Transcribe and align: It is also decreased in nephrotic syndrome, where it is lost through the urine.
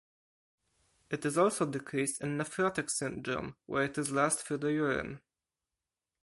It 1.11 1.27
is 1.27 1.37
also 1.37 1.63
decreased 1.67 2.21
in 2.21 2.35
nephrotic 2.35 2.89
syndrome, 2.89 3.55
where 3.67 3.83
it 3.83 3.99
is 3.99 4.11
lost 4.11 4.41
through 4.41 4.57
the 4.57 4.71
urine. 4.73 5.21